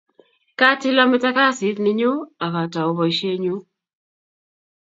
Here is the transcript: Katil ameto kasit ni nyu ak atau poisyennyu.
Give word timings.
Katil 0.59 0.97
ameto 1.03 1.29
kasit 1.37 1.77
ni 1.81 1.91
nyu 1.99 2.11
ak 2.45 2.53
atau 2.63 2.89
poisyennyu. 2.97 3.55